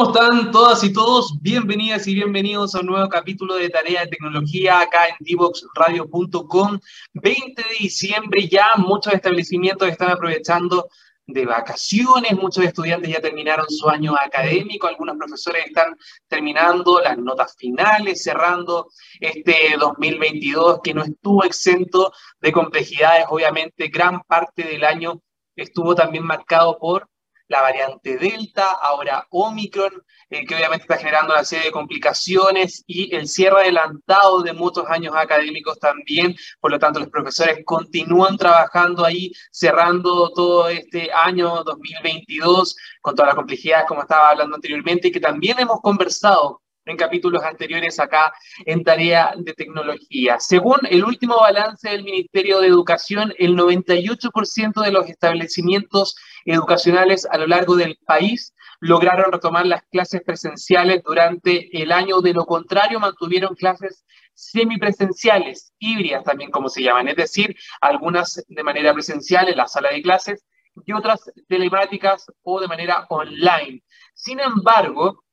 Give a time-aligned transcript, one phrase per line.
[0.00, 1.34] ¿Cómo están todas y todos?
[1.42, 6.78] Bienvenidas y bienvenidos a un nuevo capítulo de Tarea de Tecnología acá en divoxradio.com.
[7.12, 10.88] 20 de diciembre ya muchos establecimientos están aprovechando
[11.26, 15.94] de vacaciones, muchos estudiantes ya terminaron su año académico, algunos profesores están
[16.28, 18.88] terminando las notas finales, cerrando
[19.20, 22.10] este 2022 que no estuvo exento
[22.40, 25.20] de complejidades, obviamente gran parte del año
[25.56, 27.06] estuvo también marcado por
[27.50, 29.92] la variante Delta, ahora Omicron,
[30.30, 34.86] eh, que obviamente está generando una serie de complicaciones y el cierre adelantado de muchos
[34.88, 36.36] años académicos también.
[36.60, 43.30] Por lo tanto, los profesores continúan trabajando ahí, cerrando todo este año 2022 con todas
[43.30, 48.32] las complejidades, como estaba hablando anteriormente, y que también hemos conversado en capítulos anteriores acá
[48.64, 50.38] en Tarea de Tecnología.
[50.38, 57.38] Según el último balance del Ministerio de Educación, el 98% de los establecimientos educacionales a
[57.38, 62.20] lo largo del país lograron retomar las clases presenciales durante el año.
[62.20, 68.62] De lo contrario, mantuvieron clases semipresenciales, híbridas también como se llaman, es decir, algunas de
[68.62, 70.46] manera presencial en la sala de clases
[70.86, 73.82] y otras telemáticas o de manera online.
[74.14, 75.24] Sin embargo,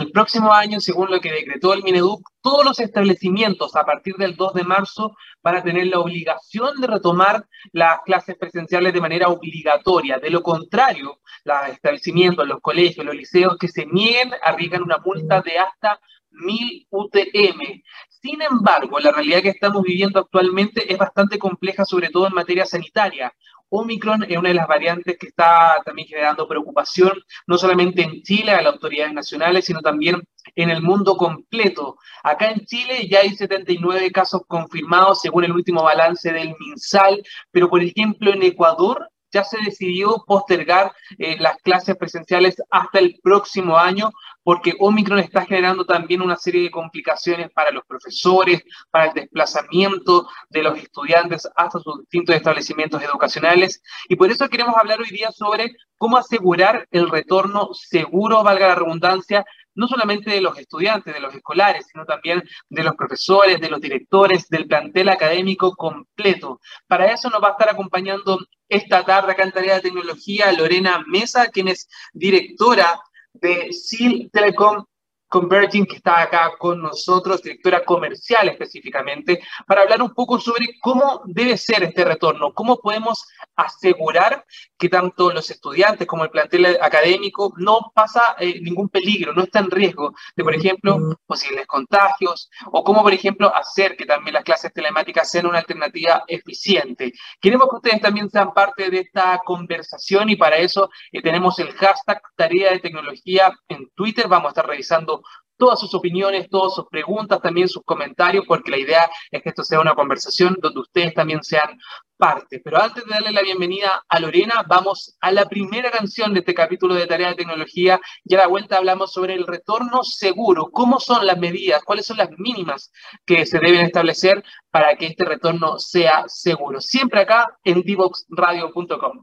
[0.00, 4.36] el próximo año, según lo que decretó el Mineduc, todos los establecimientos a partir del
[4.36, 9.28] 2 de marzo van a tener la obligación de retomar las clases presenciales de manera
[9.28, 10.18] obligatoria.
[10.18, 15.42] De lo contrario, los establecimientos, los colegios, los liceos que se nieguen arriesgan una multa
[15.42, 17.82] de hasta 1000 UTM.
[18.08, 22.66] Sin embargo, la realidad que estamos viviendo actualmente es bastante compleja, sobre todo en materia
[22.66, 23.32] sanitaria.
[23.70, 27.12] Omicron es una de las variantes que está también generando preocupación,
[27.46, 30.22] no solamente en Chile, a las autoridades nacionales, sino también
[30.56, 31.96] en el mundo completo.
[32.22, 37.68] Acá en Chile ya hay 79 casos confirmados según el último balance del MinSal, pero
[37.68, 43.76] por ejemplo en Ecuador ya se decidió postergar eh, las clases presenciales hasta el próximo
[43.76, 44.10] año
[44.42, 50.28] porque Omicron está generando también una serie de complicaciones para los profesores, para el desplazamiento
[50.48, 53.82] de los estudiantes hasta sus distintos establecimientos educacionales.
[54.08, 58.74] Y por eso queremos hablar hoy día sobre cómo asegurar el retorno seguro, valga la
[58.74, 59.44] redundancia,
[59.74, 63.80] no solamente de los estudiantes, de los escolares, sino también de los profesores, de los
[63.80, 66.60] directores, del plantel académico completo.
[66.86, 68.38] Para eso nos va a estar acompañando
[68.68, 73.00] esta tarde acá en Tarea de Tecnología Lorena Mesa, quien es directora
[73.32, 74.84] de SIL Telecom
[75.30, 81.22] Converging, que está acá con nosotros, directora comercial específicamente, para hablar un poco sobre cómo
[81.24, 83.24] debe ser este retorno, cómo podemos
[83.54, 84.44] asegurar
[84.76, 89.60] que tanto los estudiantes como el plantel académico no pasa eh, ningún peligro, no está
[89.60, 94.44] en riesgo de, por ejemplo, posibles contagios, o cómo, por ejemplo, hacer que también las
[94.44, 97.12] clases telemáticas sean una alternativa eficiente.
[97.40, 101.70] Queremos que ustedes también sean parte de esta conversación y para eso eh, tenemos el
[101.72, 104.26] hashtag Tarea de Tecnología en Twitter.
[104.26, 105.19] Vamos a estar revisando
[105.60, 109.62] todas sus opiniones, todas sus preguntas, también sus comentarios, porque la idea es que esto
[109.62, 111.78] sea una conversación donde ustedes también sean
[112.16, 112.60] parte.
[112.64, 116.54] Pero antes de darle la bienvenida a Lorena, vamos a la primera canción de este
[116.54, 120.98] capítulo de Tarea de Tecnología y a la vuelta hablamos sobre el retorno seguro, cómo
[120.98, 122.90] son las medidas, cuáles son las mínimas
[123.26, 126.80] que se deben establecer para que este retorno sea seguro.
[126.80, 129.22] Siempre acá en divoxradio.com.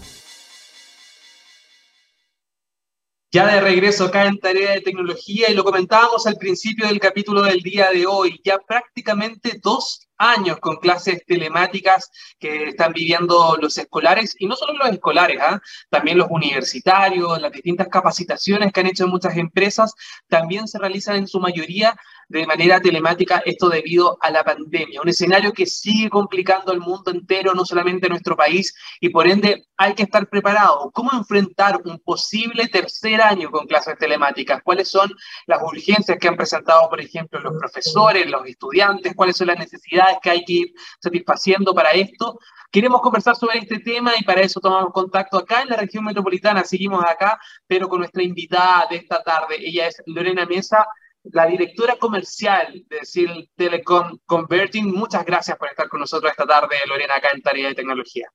[3.33, 7.41] Ya de regreso acá en Tarea de Tecnología y lo comentábamos al principio del capítulo
[7.41, 13.77] del día de hoy, ya prácticamente dos años con clases telemáticas que están viviendo los
[13.77, 15.61] escolares, y no solo los escolares, ¿ah?
[15.89, 19.93] también los universitarios, las distintas capacitaciones que han hecho muchas empresas,
[20.27, 21.97] también se realizan en su mayoría
[22.31, 27.11] de manera telemática, esto debido a la pandemia, un escenario que sigue complicando el mundo
[27.11, 30.91] entero, no solamente nuestro país, y por ende hay que estar preparado.
[30.93, 34.61] ¿Cómo enfrentar un posible tercer año con clases telemáticas?
[34.63, 35.11] ¿Cuáles son
[35.47, 39.13] las urgencias que han presentado, por ejemplo, los profesores, los estudiantes?
[39.15, 39.81] ¿Cuáles son las necesidades?
[40.21, 42.39] que hay que ir satisfaciendo para esto.
[42.71, 46.63] Queremos conversar sobre este tema y para eso tomamos contacto acá en la región metropolitana.
[46.63, 49.57] Seguimos acá, pero con nuestra invitada de esta tarde.
[49.59, 50.87] Ella es Lorena Mesa,
[51.23, 54.91] la directora comercial de Sil Telecom Converting.
[54.91, 58.27] Muchas gracias por estar con nosotros esta tarde, Lorena, acá en Tarea de Tecnología.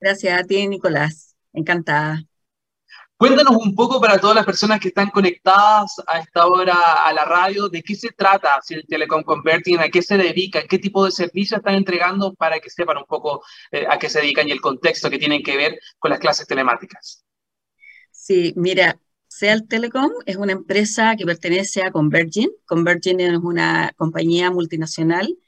[0.00, 1.36] Gracias a ti, Nicolás.
[1.52, 2.22] Encantada.
[3.16, 7.24] Cuéntanos un poco para todas las personas que están conectadas a esta hora a la
[7.24, 11.12] radio, de qué se trata Sil Telecom Converting, a qué se dedica, qué tipo de
[11.12, 14.60] servicios están entregando para que sepan un poco eh, a qué se dedican y el
[14.60, 17.24] contexto que tienen que ver con las clases telemáticas.
[18.10, 18.98] Sí, mira,
[19.34, 22.50] Seal Telecom es una empresa que pertenece a Convergin.
[22.66, 25.38] Convergin es una compañía multinacional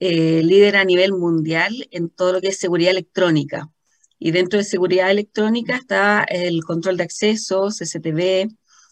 [0.00, 3.70] eh, líder a nivel mundial en todo lo que es seguridad electrónica.
[4.18, 8.48] Y dentro de seguridad electrónica está el control de acceso, CCTV,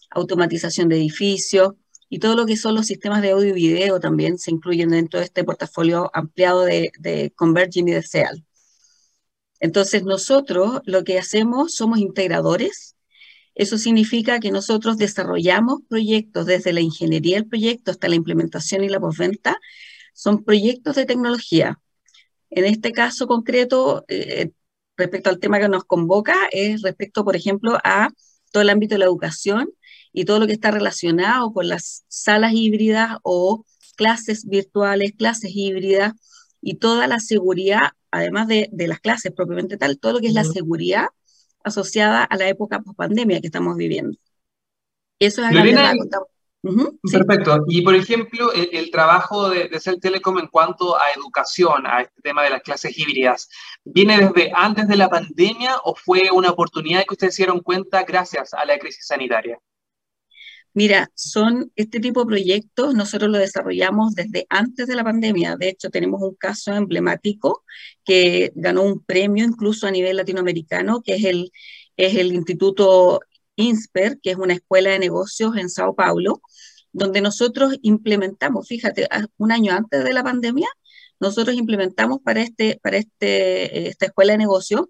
[0.09, 1.73] automatización de edificios
[2.07, 5.19] y todo lo que son los sistemas de audio y video también se incluyen dentro
[5.19, 7.33] de este portafolio ampliado de, de
[7.73, 8.45] y de SEAL.
[9.59, 12.95] Entonces nosotros lo que hacemos somos integradores
[13.59, 18.87] eso significa que nosotros desarrollamos proyectos desde la ingeniería del proyecto hasta la implementación y
[18.87, 19.59] la postventa.
[20.13, 21.77] Son proyectos de tecnología.
[22.49, 24.51] En este caso concreto, eh,
[24.95, 28.11] respecto al tema que nos convoca, es respecto, por ejemplo, a
[28.53, 29.69] todo el ámbito de la educación
[30.13, 33.65] y todo lo que está relacionado con las salas híbridas o
[33.97, 36.13] clases virtuales, clases híbridas
[36.61, 40.33] y toda la seguridad, además de, de las clases propiamente tal, todo lo que es
[40.33, 41.07] la seguridad
[41.63, 44.17] asociada a la época post-pandemia que estamos viviendo.
[45.19, 45.93] Eso es Lorena,
[46.61, 47.63] Perfecto.
[47.67, 52.21] Y por ejemplo, el, trabajo de, de Cell Telecom en cuanto a educación, a este
[52.21, 53.49] tema de las clases híbridas,
[53.85, 58.03] ¿viene desde antes de la pandemia o fue una oportunidad que ustedes se dieron cuenta
[58.03, 59.57] gracias a la crisis sanitaria?
[60.79, 65.57] Mira, son este tipo de proyectos, nosotros lo desarrollamos desde antes de la pandemia.
[65.57, 67.65] De hecho, tenemos un caso emblemático
[68.05, 71.51] que ganó un premio incluso a nivel latinoamericano, que es el,
[71.97, 73.19] es el Instituto
[73.57, 76.41] INSPER, que es una escuela de negocios en Sao Paulo,
[76.93, 80.69] donde nosotros implementamos, fíjate, un año antes de la pandemia,
[81.19, 84.85] nosotros implementamos para, este, para este, esta escuela de negocios,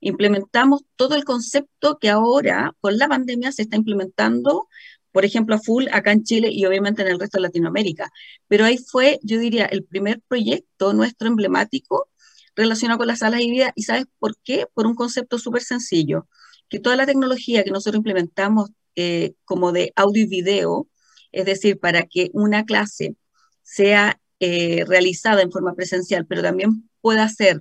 [0.00, 4.68] implementamos todo el concepto que ahora, con la pandemia, se está implementando
[5.12, 8.10] por ejemplo, a full acá en Chile y obviamente en el resto de Latinoamérica.
[8.48, 12.08] Pero ahí fue, yo diría, el primer proyecto nuestro emblemático
[12.56, 13.72] relacionado con las salas híbridas.
[13.74, 14.66] ¿Y sabes por qué?
[14.74, 16.28] Por un concepto súper sencillo,
[16.68, 20.88] que toda la tecnología que nosotros implementamos eh, como de audio y video,
[21.32, 23.16] es decir, para que una clase
[23.62, 27.60] sea eh, realizada en forma presencial, pero también pueda ser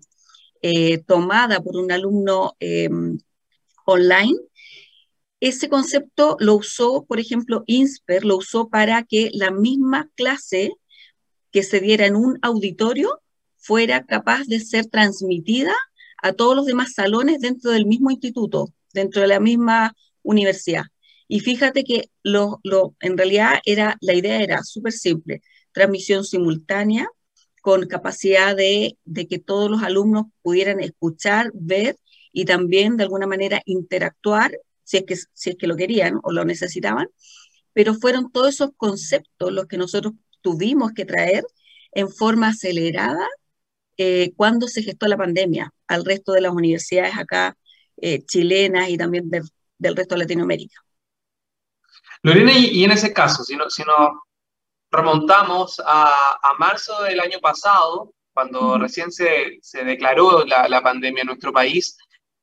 [0.62, 3.20] eh, tomada por un alumno em,
[3.86, 4.38] online,
[5.40, 10.74] ese concepto lo usó, por ejemplo, INSPER, lo usó para que la misma clase
[11.52, 13.22] que se diera en un auditorio
[13.58, 15.74] fuera capaz de ser transmitida
[16.22, 20.84] a todos los demás salones dentro del mismo instituto, dentro de la misma universidad.
[21.28, 22.60] Y fíjate que lo,
[23.00, 25.42] en realidad era, la idea era súper simple,
[25.72, 27.08] transmisión simultánea
[27.62, 31.98] con capacidad de, de que todos los alumnos pudieran escuchar, ver
[32.34, 34.52] y también de alguna manera interactuar
[34.90, 37.10] si es que, si es que lo querían o lo necesitaban,
[37.74, 41.44] pero fueron todos esos conceptos los que nosotros tuvimos que traer
[41.92, 43.28] en forma acelerada
[43.98, 47.56] eh, cuando se gestó la pandemia al resto de las universidades acá
[47.98, 50.82] eh, chilenas y también del resto de Latinoamérica.
[52.24, 54.10] Lorena, y, en ese caso, si, no, si nos
[54.90, 61.22] remontamos a, a, marzo del año pasado, cuando recién se, se declaró la, la, pandemia
[61.22, 61.96] en nuestro país,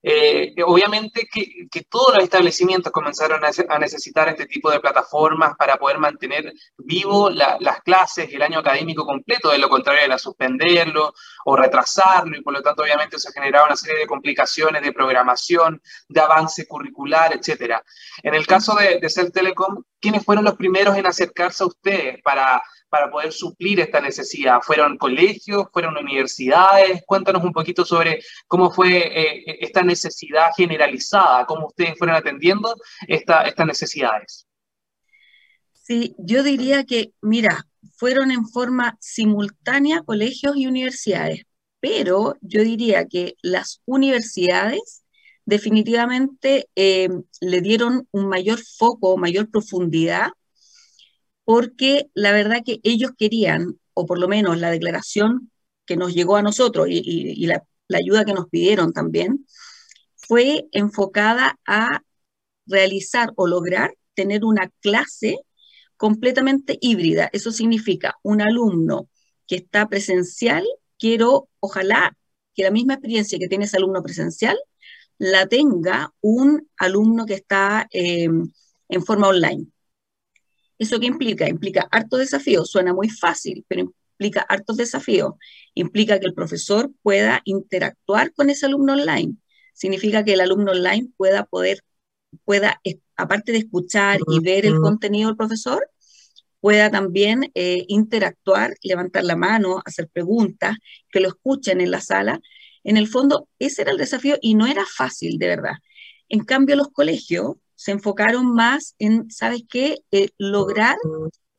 [0.09, 5.79] eh, obviamente que, que, todos los establecimientos comenzaron a, necesitar este tipo de plataformas para
[5.79, 11.13] poder mantener vivo las clases el año académico completo, de lo contrario era suspenderlo
[11.45, 15.83] o retrasarlo y por lo tanto obviamente se generaba una serie de complicaciones de programación,
[16.09, 17.81] de avance curricular, etc.
[18.23, 22.63] En el caso de, de Telecom, ¿quiénes fueron los primeros en acercarse a ustedes para
[22.97, 24.61] para poder suplir esta necesidad?
[24.62, 25.67] ¿Fueron colegios?
[25.71, 27.03] ¿Fueron universidades?
[27.07, 32.75] Cuéntanos un poquito sobre cómo fue eh, esta necesidad generalizada, cómo ustedes fueron atendiendo
[33.07, 34.47] estas necesidades.
[35.73, 41.43] Sí, yo diría que, mira, fueron en forma simultánea colegios y universidades,
[41.81, 45.05] pero yo diría que las universidades
[45.45, 47.11] definitivamente eh,
[47.41, 50.31] le dieron un mayor foco, mayor profundidad
[51.47, 55.53] porque la verdad que ellos querían, o por lo menos la declaración
[55.87, 59.47] que nos llegó a nosotros y, la, ayuda que nos pidieron también,
[60.17, 62.03] fue enfocada a
[62.67, 65.38] realizar o lograr tener una clase
[65.97, 67.31] completamente híbrida.
[67.33, 69.09] Eso significa un alumno
[69.47, 70.67] que está presencial,
[70.99, 72.17] quiero, ojalá
[72.57, 74.59] que la misma experiencia que tiene ese alumno presencial
[75.19, 78.25] la tenga un alumno que está eh,
[78.88, 79.69] en forma online.
[80.78, 81.49] ¿Eso qué implica?
[81.49, 82.64] Implica harto desafío.
[82.64, 85.35] Suena muy fácil, pero implica hartos desafíos.
[85.75, 89.37] Implica que el profesor pueda interactuar con ese alumno online.
[89.73, 91.80] Significa que el alumno online pueda poder,
[92.45, 92.80] pueda,
[93.16, 95.88] aparte de escuchar y ver el contenido del profesor,
[96.61, 100.76] pueda también eh, interactuar, levantar la mano, hacer preguntas,
[101.11, 102.40] que lo escuchen en la sala.
[102.85, 105.75] En el fondo, ese era el desafío y no era fácil, de verdad.
[106.28, 109.99] En cambio, los colegios se enfocaron más en, ¿sabes qué?
[110.11, 110.97] Eh, lograr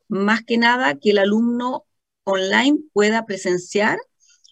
[0.09, 1.86] más que nada que el alumno
[2.24, 4.00] online pueda presenciar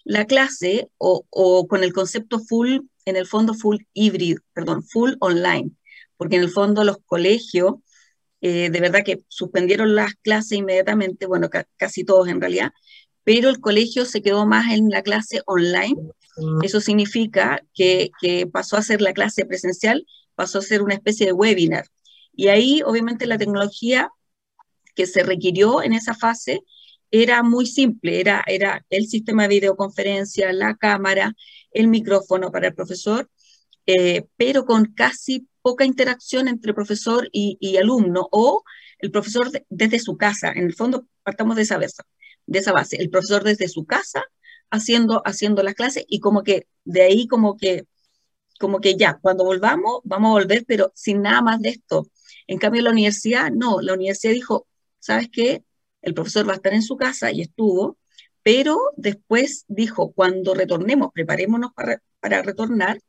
[0.04, 5.72] la clase o, con el concepto full, en el fondo full híbrido, perdón, full online,
[6.16, 7.74] porque en el fondo los colegios
[8.40, 12.70] eh, de verdad que suspendieron las clases inmediatamente, bueno, casi todos en realidad,
[13.24, 15.96] pero el colegio se quedó más en la clase online.
[16.62, 18.10] Eso significa que
[18.52, 20.06] pasó a ser la clase presencial,
[20.36, 21.86] pasó a ser una especie de webinar.
[22.32, 24.10] Y ahí, obviamente, la tecnología
[24.94, 26.60] que se requirió en esa fase
[27.10, 31.34] era muy simple, era, era el sistema de videoconferencia, la cámara,
[31.70, 33.30] el micrófono para el profesor,
[33.86, 38.62] eh, pero con casi poca interacción entre profesor y, alumno o
[38.98, 40.52] el profesor desde su casa.
[40.52, 42.02] En el fondo, partamos de esa, base,
[42.46, 42.96] de esa base.
[42.96, 44.24] El profesor desde su casa
[44.70, 47.86] haciendo, haciendo las clases y como que de ahí como que,
[48.58, 52.08] como que ya, cuando volvamos, vamos a volver, pero sin nada más de esto.
[52.46, 54.66] En cambio, la universidad, no, la universidad dijo,
[54.98, 55.64] ¿sabes qué?
[56.02, 57.98] El profesor va a estar en su casa y estuvo,
[58.42, 63.00] pero después dijo, cuando retornemos, preparémonos para, para retornar,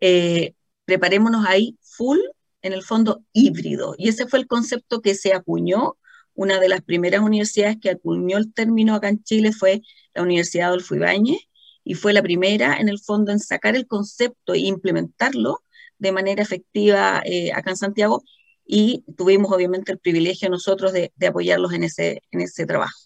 [0.00, 2.18] eh, preparémonos ahí full,
[2.62, 3.94] en el fondo híbrido.
[3.98, 5.96] Y ese fue el concepto que se acuñó.
[6.34, 9.82] Una de las primeras universidades que acuñó el término acá en Chile fue
[10.14, 11.38] la Universidad Adolfo Ibáñez
[11.84, 15.62] y fue la primera en el fondo en sacar el concepto e implementarlo
[15.98, 18.22] de manera efectiva eh, acá en Santiago
[18.64, 22.98] y tuvimos obviamente el privilegio nosotros de, apoyarlos en ese, en ese trabajo.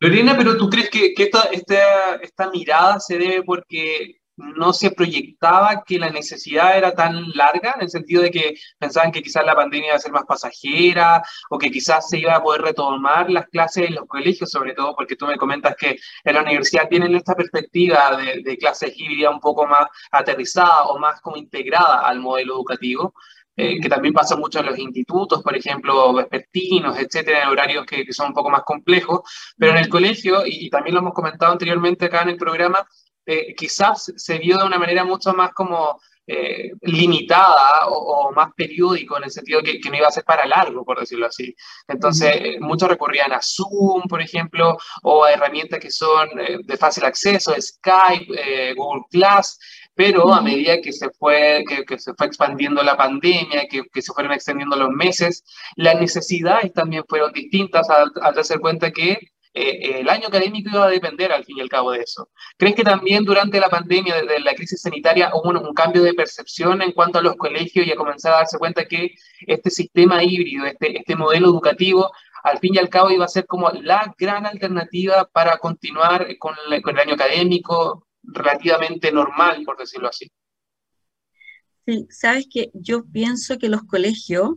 [0.00, 5.82] Lorena, pero ¿tú crees que, esta, esta, esta mirada se debe porque no se proyectaba
[5.84, 9.54] que la necesidad era tan larga, en el sentido de que pensaban que quizás la
[9.54, 13.46] pandemia iba a ser más pasajera o que quizás se iba a poder retomar las
[13.48, 17.14] clases en los colegios, sobre todo porque tú me comentas que en la universidad tienen
[17.14, 22.20] esta perspectiva de, de clases híbridas un poco más aterrizada o más como integrada al
[22.20, 23.14] modelo educativo.
[23.60, 28.04] Eh, que también pasa mucho en los institutos, por ejemplo, vespertinos, etcétera, en horarios que,
[28.12, 29.22] son un poco más complejos,
[29.56, 32.86] pero en el colegio, y, también lo hemos comentado anteriormente acá en el programa,
[33.30, 39.18] eh, quizás se vio de una manera mucho más como eh, limitada o, más periódico
[39.18, 41.54] en el sentido que, que, no iba a ser para largo, por decirlo así.
[41.86, 46.30] Entonces, eh, muchos recurrían a Zoom, por ejemplo, o a herramientas que son
[46.64, 49.58] de fácil acceso, Skype, Google Class,
[49.94, 54.12] pero a medida que se fue, que, se fue expandiendo la pandemia, que, que, se
[54.14, 55.44] fueron extendiendo los meses,
[55.76, 59.18] las necesidades también fueron distintas al, al darse cuenta que
[59.54, 62.28] eh, el año académico iba a depender al fin y al cabo de eso.
[62.56, 66.82] ¿Crees que también durante la pandemia, desde la crisis sanitaria, hubo un, cambio de percepción
[66.82, 69.14] en cuanto a los colegios y a comenzar a darse cuenta que
[69.46, 72.10] este sistema híbrido, este, este modelo educativo,
[72.42, 76.54] al fin y al cabo iba a ser como la gran alternativa para continuar con,
[76.72, 80.30] el año académico relativamente normal, por decirlo así?
[81.86, 84.50] Sí, sabes que yo pienso que los colegios,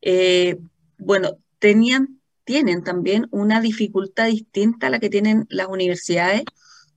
[0.00, 0.58] eh,
[0.98, 2.15] bueno, tenían
[2.46, 6.44] tienen también una dificultad distinta a la que tienen las universidades,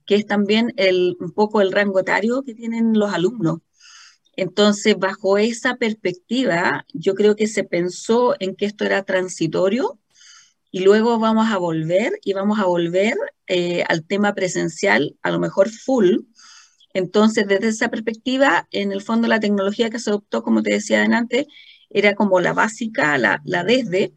[0.06, 3.58] que es también el, un poco el rango etario que tienen los alumnos.
[4.36, 9.98] Entonces, bajo esa perspectiva, yo creo que se pensó en que esto era transitorio
[10.70, 13.16] y luego vamos a volver y vamos a volver
[13.48, 16.18] eh, al tema presencial, a lo mejor full.
[16.94, 20.98] Entonces, desde esa perspectiva, en el fondo la tecnología que se adoptó, como te decía
[20.98, 21.48] adelante,
[21.90, 24.14] era como la básica, la, la desde,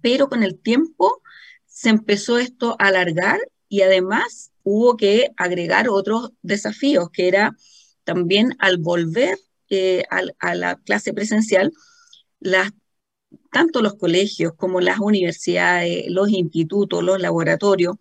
[0.00, 1.22] pero con el tiempo
[1.66, 7.56] se empezó esto a alargar y además hubo que agregar otros desafíos, que era
[8.04, 9.38] también al volver
[9.70, 11.72] eh, a, la clase presencial,
[12.40, 12.70] las,
[13.52, 17.96] tanto los colegios como las universidades, los institutos, los laboratorios,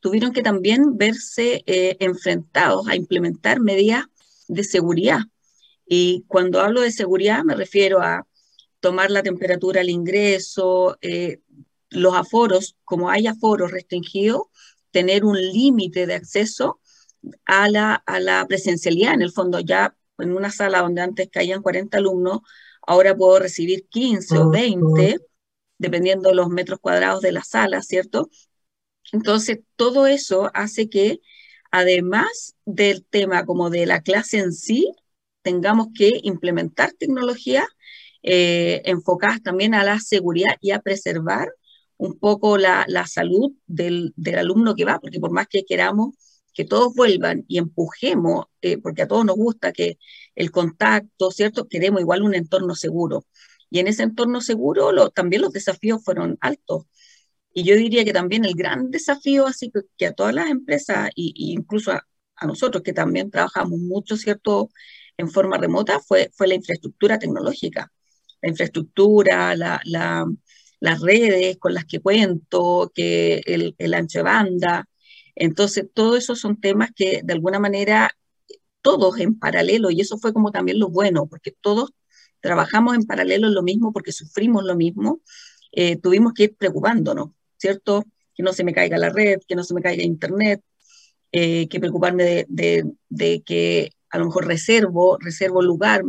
[0.00, 4.04] tuvieron que también verse eh, enfrentados a implementar medidas
[4.48, 5.20] de seguridad.
[5.86, 8.26] Y cuando hablo de seguridad me refiero a
[8.86, 11.40] tomar la temperatura al ingreso, eh,
[11.90, 14.42] los aforos, como hay aforos restringidos,
[14.92, 16.78] tener un límite de acceso
[17.46, 19.14] a la, a la presencialidad.
[19.14, 22.42] En el fondo, ya en una sala donde antes caían 40 alumnos,
[22.80, 25.18] ahora puedo recibir 15 o 20,
[25.78, 28.30] dependiendo de los metros cuadrados de la sala, ¿cierto?
[29.10, 31.18] Entonces, todo eso hace que
[31.72, 34.94] además del tema como de la clase en sí,
[35.42, 37.66] tengamos que implementar tecnologías
[38.26, 41.48] eh, enfocadas también a la seguridad y a preservar
[41.96, 46.14] un poco la, salud del, alumno que va, porque por más que queramos
[46.54, 49.98] que todos vuelvan y empujemos, eh, porque a todos nos gusta que
[50.34, 51.68] el contacto, ¿cierto?
[51.68, 53.26] Queremos igual un entorno seguro.
[53.70, 56.86] Y en ese entorno seguro también los desafíos fueron altos.
[57.52, 61.12] Y yo diría que también el gran desafío, así que, a todas las empresas, e
[61.36, 62.06] incluso a,
[62.46, 64.70] nosotros que también trabajamos mucho, ¿cierto?
[65.16, 67.92] En forma remota, fue, fue la infraestructura tecnológica.
[68.42, 69.80] La infraestructura, la,
[70.80, 74.88] las redes con las que cuento, que el, ancho de banda.
[75.34, 78.10] Entonces, todo eso son temas que de alguna manera
[78.82, 81.90] todos en paralelo, y eso fue como también lo bueno, porque todos
[82.40, 85.20] trabajamos en paralelo lo mismo porque sufrimos lo mismo,
[85.72, 88.04] eh, tuvimos que ir preocupándonos, ¿cierto?
[88.34, 90.62] Que no se me caiga la red, que no se me caiga internet,
[91.32, 96.04] eh, que preocuparme de, de, que a lo mejor reservo, reservo lugar,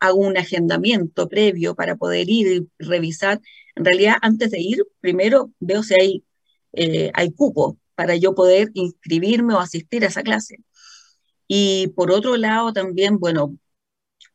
[0.00, 3.40] hago un agendamiento previo para poder ir y revisar.
[3.76, 6.24] En realidad, antes de ir, primero veo si hay,
[6.72, 10.58] eh, hay cupo para yo poder inscribirme o asistir a esa clase.
[11.48, 13.56] Y por otro lado, también, bueno,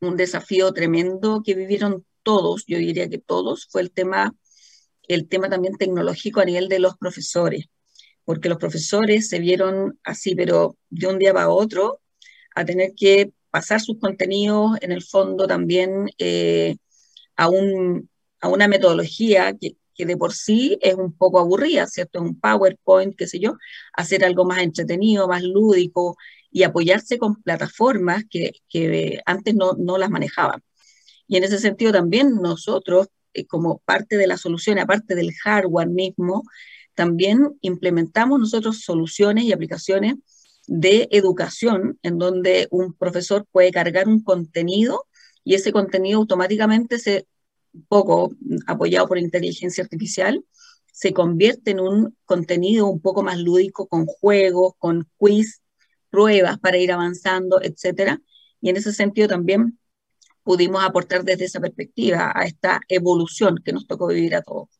[0.01, 4.35] un desafío tremendo que vivieron todos, yo diría que todos, fue el tema,
[5.07, 7.65] el tema también tecnológico a nivel de los profesores,
[8.25, 12.01] porque los profesores se vieron así, pero de un día para otro,
[12.55, 16.77] a tener que pasar sus contenidos en el fondo también eh,
[17.35, 18.09] a, un,
[18.41, 22.21] a una metodología que, que de por sí es un poco aburrida, ¿cierto?
[22.21, 23.57] Un PowerPoint, qué sé yo,
[23.93, 26.15] hacer algo más entretenido, más lúdico,
[26.51, 30.63] y apoyarse con plataformas que, que antes no, no, las manejaban.
[31.27, 35.89] Y en ese sentido también nosotros, eh, como parte de la solución, aparte del hardware
[35.89, 36.43] mismo,
[36.95, 40.15] también implementamos nosotros soluciones y aplicaciones
[40.69, 45.07] de educación en donde un profesor puede cargar un contenido
[45.43, 47.27] y ese contenido automáticamente se,
[47.87, 48.35] poco
[48.67, 50.45] apoyado por inteligencia artificial,
[50.93, 55.63] se convierte en un contenido un poco más lúdico con juegos, con quiz,
[56.11, 58.21] pruebas para ir avanzando, etcétera.
[58.61, 59.79] Y en ese sentido también
[60.43, 64.78] pudimos aportar desde esa perspectiva a esta evolución que nos tocó vivir a todos.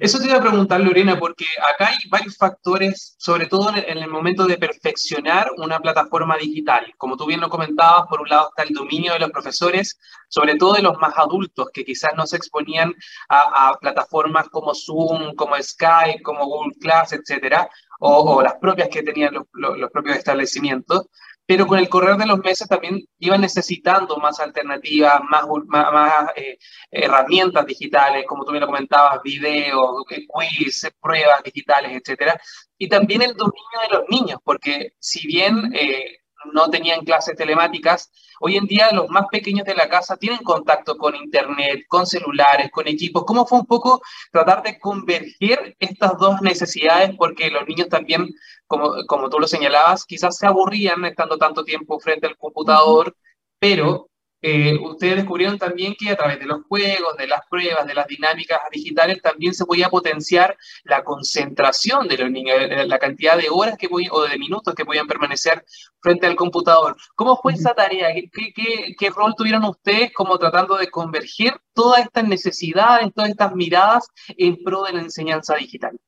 [0.00, 4.08] Eso te iba a preguntar, Lorena, porque acá hay varios factores, sobre todo en el
[4.08, 6.94] momento de perfeccionar una plataforma digital.
[6.96, 10.56] Como tú bien lo comentabas, por un lado está el dominio de los profesores, sobre
[10.56, 12.94] todo de los más adultos, que quizás no se exponían
[13.28, 17.68] a, plataformas como Zoom, como Skype, como Google Class, etcétera,
[18.00, 21.06] o, las propias que tenían los propios establecimientos
[21.46, 26.58] pero con el correr de los meses también iban necesitando más alternativas, más, más, eh,
[26.90, 32.40] herramientas digitales, como tú me lo comentabas, videos, eh, quiz, pruebas digitales, etcétera,
[32.78, 38.10] y también el dominio de los niños, porque si bien eh, no tenían clases telemáticas,
[38.40, 42.70] hoy en día los más pequeños de la casa tienen contacto con internet, con celulares,
[42.70, 43.24] con equipos.
[43.24, 44.02] ¿Cómo fue un poco
[44.32, 47.14] tratar de converger estas dos necesidades?
[47.16, 48.28] Porque los niños también,
[48.66, 53.16] como, como tú lo señalabas, quizás se aburrían estando tanto tiempo frente al computador,
[53.58, 54.08] pero
[54.46, 58.06] eh, ustedes descubrieron también que a través de los juegos, de las pruebas, de las
[58.06, 62.54] dinámicas digitales, también se podía potenciar la concentración de los niños,
[62.86, 65.64] la cantidad de horas que o de minutos que podían permanecer
[66.02, 66.94] frente al computador.
[67.14, 68.08] ¿Cómo fue esa tarea?
[68.12, 74.06] ¿Qué, qué, rol tuvieron ustedes como tratando de converger todas estas necesidades, todas estas miradas
[74.28, 75.98] en pro de la enseñanza digital?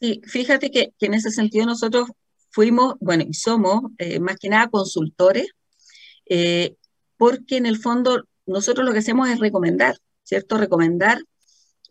[0.00, 2.08] Sí, fíjate que, en ese sentido nosotros
[2.50, 5.46] fuimos, bueno, y somos eh, más que nada consultores.
[6.26, 6.74] Eh,
[7.16, 10.58] porque en el fondo nosotros lo que hacemos es recomendar, ¿cierto?
[10.58, 11.18] Recomendar,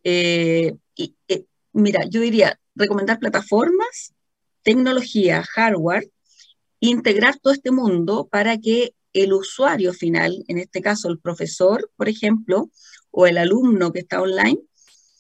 [0.04, 4.14] eh, y, eh, mira, yo diría, recomendar plataformas,
[4.64, 6.10] tecnología, hardware,
[6.80, 12.10] integrar todo este mundo para que el usuario final, en este caso el profesor, por
[12.10, 12.70] ejemplo,
[13.12, 14.60] o el alumno que está online,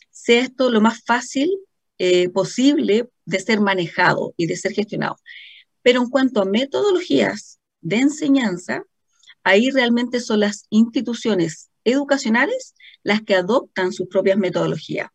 [0.09, 1.51] sea esto lo más fácil
[1.99, 5.17] eh, posible de ser manejado y de ser gestionado.
[5.83, 8.83] Pero en cuanto a metodologías de enseñanza,
[9.43, 15.10] ahí realmente son las instituciones educacionales las que adoptan sus propias metodologías.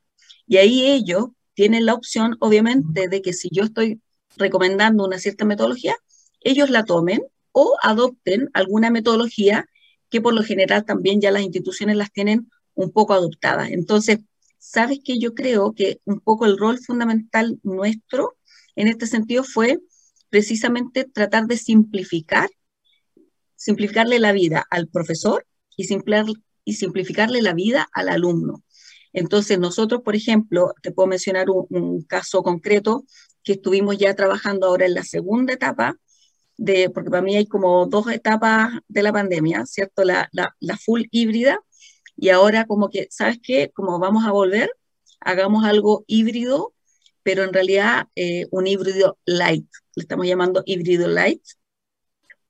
[0.47, 4.01] Y ahí ellos tienen la opción, obviamente, de que si yo estoy
[4.37, 5.97] recomendando una cierta metodología,
[6.41, 9.67] ellos la tomen o adopten alguna metodología
[10.11, 13.71] que por lo general también ya las instituciones las tienen un poco adoptadas.
[13.71, 14.21] Entonces,
[14.59, 18.37] ¿sabes que Yo creo que un poco el rol fundamental nuestro
[18.77, 19.81] en este sentido fue
[20.31, 22.49] precisamente tratar de simplificar
[23.59, 25.45] simplificarle la vida al profesor
[25.77, 25.87] y,
[26.65, 28.63] y simplificarle la vida al alumno.
[29.13, 33.05] Entonces, nosotros, por ejemplo, te puedo mencionar un, caso concreto
[33.43, 35.97] que estuvimos ya trabajando ahora en la segunda etapa,
[36.57, 40.05] de, porque para mí hay como dos etapas de la pandemia, ¿cierto?
[40.05, 41.59] La, la, full híbrida
[42.17, 43.71] y ahora como que, ¿sabes qué?
[43.75, 44.71] Como vamos a volver,
[45.21, 46.75] hagamos algo híbrido,
[47.23, 51.43] pero en realidad eh, un híbrido light, le estamos llamando híbrido light,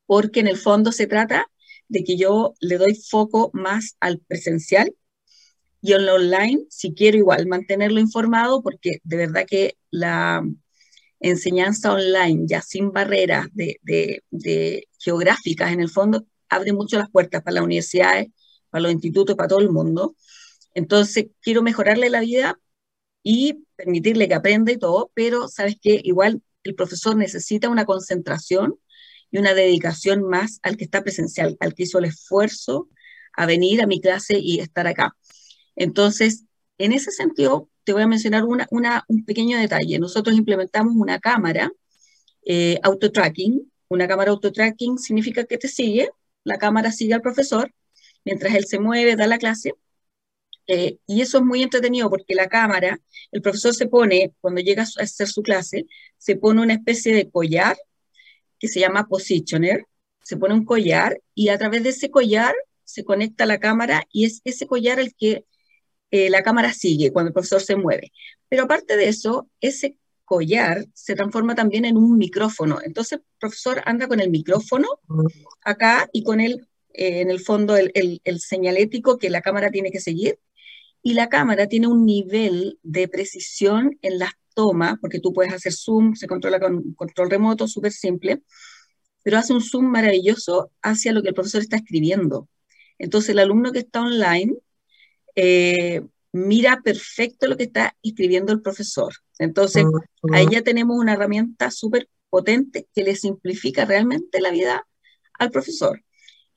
[0.08, 1.50] porque en el fondo se trata
[1.88, 4.94] de que yo le doy foco más al presencial
[5.82, 10.42] y en lo online, si quiero igual mantenerlo informado, porque de verdad que la
[11.20, 17.56] enseñanza online, ya sin barreras de, geográficas, en el fondo, abre mucho las puertas para
[17.56, 18.28] las universidades,
[18.70, 20.16] para los institutos, para todo el mundo.
[20.74, 22.58] Entonces, quiero mejorarle la vida
[23.22, 28.78] y permitirle que aprenda y todo, pero sabes que igual el profesor necesita una concentración
[29.30, 32.88] y una dedicación más al que está presencial, al que hizo el esfuerzo
[33.34, 35.16] a venir a mi clase y estar acá.
[35.76, 36.44] Entonces,
[36.78, 39.98] en ese sentido, te voy a mencionar una, un pequeño detalle.
[39.98, 41.70] Nosotros implementamos una cámara
[42.44, 43.70] eh, auto-tracking.
[43.88, 46.10] Una cámara auto-tracking significa que te sigue,
[46.44, 47.72] la cámara sigue al profesor
[48.24, 49.72] mientras él se mueve, da la clase.
[50.66, 53.00] Eh, y eso es muy entretenido porque la cámara,
[53.32, 55.86] el profesor se pone, cuando llega a hacer su clase,
[56.18, 57.76] se pone una especie de collar
[58.58, 59.84] que se llama positioner,
[60.22, 64.24] se pone un collar y a través de ese collar se conecta la cámara y
[64.24, 65.44] es ese collar el que
[66.10, 68.12] eh, la cámara sigue cuando el profesor se mueve.
[68.48, 72.78] Pero aparte de eso, ese collar se transforma también en un micrófono.
[72.84, 74.88] Entonces, el profesor anda con el micrófono
[75.62, 79.90] acá y con el, eh, en el fondo, el, el, señalético que la cámara tiene
[79.90, 80.38] que seguir.
[81.02, 85.72] Y la cámara tiene un nivel de precisión en las tomas, porque tú puedes hacer
[85.72, 88.42] zoom, se controla con control remoto, súper simple,
[89.22, 92.48] pero hace un zoom maravilloso hacia lo que el profesor está escribiendo.
[92.98, 94.52] Entonces, el alumno que está online
[95.36, 99.14] eh, mira perfecto lo que está escribiendo el profesor.
[99.38, 99.84] Entonces,
[100.32, 104.88] ahí ya tenemos una herramienta súper potente que le simplifica realmente la vida
[105.34, 106.02] al profesor.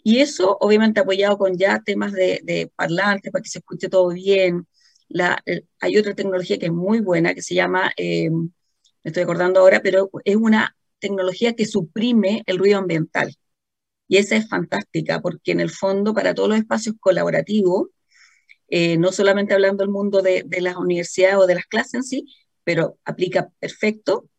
[0.04, 4.66] Y eso, obviamente, apoyado con ya temas de, parlantes para que se escuche todo bien.
[5.14, 5.44] La,
[5.80, 8.50] hay otra tecnología que es muy buena que se llama, eh, me
[9.04, 13.36] estoy acordando ahora, pero es una tecnología que suprime el ruido ambiental.
[14.08, 17.90] Y esa es fantástica porque en el fondo para todos los espacios colaborativos
[18.72, 22.26] eh, no solamente hablando del mundo de, las universidades o de las clases en sí,
[22.64, 24.30] pero aplica perfecto.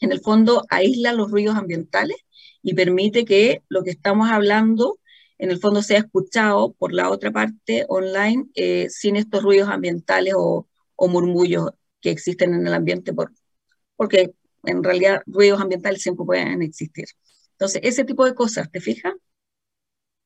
[0.00, 2.16] En el fondo aísla los ruidos ambientales
[2.62, 4.98] y permite que lo que estamos hablando
[5.38, 10.34] en el fondo sea escuchado por la otra parte online eh, sin estos ruidos ambientales
[10.36, 10.66] o,
[10.96, 11.70] murmullos
[12.00, 13.32] que existen en el ambiente, por,
[13.96, 14.32] porque
[14.64, 17.06] en realidad ruidos ambientales siempre pueden existir.
[17.52, 19.12] Entonces, ese tipo de cosas, ¿te fijas?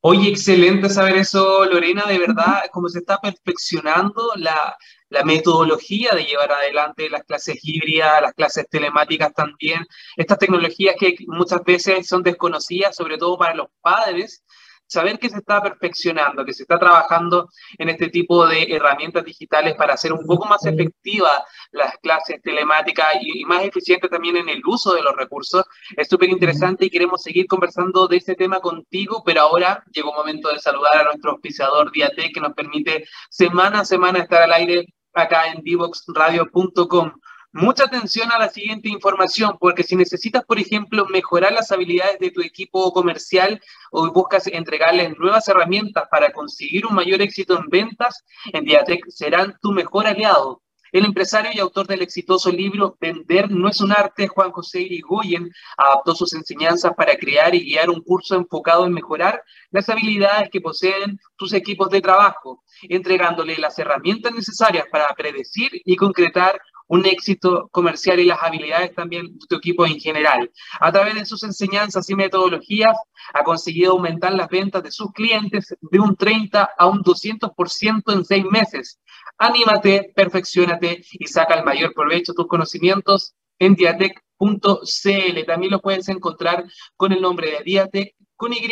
[0.01, 4.77] Oye, excelente saber eso, Lorena, de verdad, cómo se está perfeccionando la,
[5.09, 11.17] la, metodología de llevar adelante las clases híbridas, las clases telemáticas también, estas tecnologías que
[11.27, 14.45] muchas veces son desconocidas, sobre todo para los padres,
[14.89, 19.75] saber que se está perfeccionando, que se está trabajando en este tipo de herramientas digitales
[19.75, 21.29] para hacer un poco más efectiva
[21.71, 25.63] las clases telemáticas y, más eficiente también en el uso de los recursos,
[25.95, 30.17] es súper interesante y queremos seguir conversando de este tema contigo, pero ahora llegó el
[30.17, 34.53] momento de saludar a nuestro auspiciador Diate que nos permite semana a semana estar al
[34.53, 37.11] aire acá en divoxradio.com.
[37.51, 42.29] Mucha atención a la siguiente información, porque si necesitas, por ejemplo, mejorar las habilidades de
[42.29, 43.59] tu equipo comercial
[43.89, 49.57] o buscas entregarles nuevas herramientas para conseguir un mayor éxito en ventas, en Diatec serán
[49.63, 50.61] tu mejor aliado.
[50.91, 55.51] El empresario y autor del exitoso libro Vender no es un arte, Juan José Irigoyen,
[55.75, 60.61] adaptó sus enseñanzas para crear y guiar un curso enfocado en mejorar las habilidades que
[60.61, 66.59] poseen tus equipos de trabajo, entregándole las herramientas necesarias para predecir y concretar
[66.89, 70.51] un éxito comercial y las habilidades también de tu equipo en general.
[70.79, 72.97] A través de sus enseñanzas y metodologías,
[73.33, 78.25] ha conseguido aumentar las ventas de sus clientes de un 30 a un 200% en
[78.25, 78.99] seis meses.
[79.37, 85.45] Anímate, perfeccionate y saca el mayor provecho de tus conocimientos en diatec.cl.
[85.45, 86.65] También lo puedes encontrar
[86.97, 88.67] con el nombre de Diatec con Y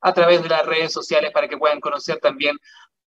[0.00, 2.56] a través de las redes sociales para que puedan conocer también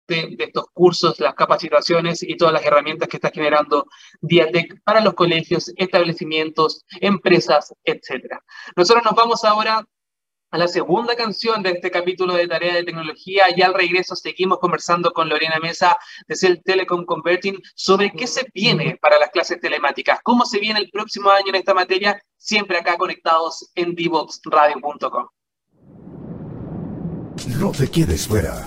[0.09, 3.87] de, estos cursos, las capacitaciones y todas las herramientas que está generando
[4.21, 8.39] Diatec para los colegios, establecimientos, empresas, etc.
[8.77, 9.85] Nosotros nos vamos ahora
[10.51, 14.59] a la segunda canción de este capítulo de Tarea de Tecnología y al regreso seguimos
[14.59, 19.61] conversando con Lorena Mesa de Cell Telecom Converting sobre qué se viene para las clases
[19.61, 25.29] telemáticas, cómo se viene el próximo año en esta materia, siempre acá conectados en divoxradio.com.
[27.59, 28.67] No te quedes fuera.